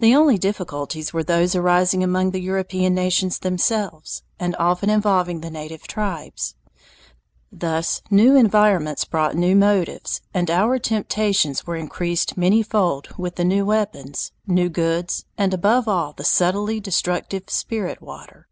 The 0.00 0.16
only 0.16 0.36
difficulties 0.36 1.12
were 1.12 1.22
those 1.22 1.54
arising 1.54 2.02
among 2.02 2.32
the 2.32 2.40
European 2.40 2.92
nations 2.92 3.38
themselves, 3.38 4.24
and 4.36 4.56
often 4.58 4.90
involving 4.90 5.42
the 5.42 5.48
native 5.50 5.86
tribes. 5.86 6.56
Thus 7.52 8.02
new 8.10 8.34
environments 8.34 9.04
brought 9.04 9.36
new 9.36 9.54
motives, 9.54 10.22
and 10.34 10.50
our 10.50 10.80
temptations 10.80 11.68
were 11.68 11.76
increased 11.76 12.36
manyfold 12.36 13.16
with 13.16 13.36
the 13.36 13.44
new 13.44 13.64
weapons, 13.64 14.32
new 14.44 14.68
goods, 14.68 15.24
and 15.38 15.54
above 15.54 15.86
all 15.86 16.12
the 16.14 16.24
subtly 16.24 16.80
destructive 16.80 17.44
"spirit 17.48 18.02
water." 18.02 18.48